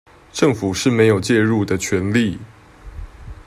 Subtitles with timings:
[0.31, 2.39] 政府是沒有介入的權利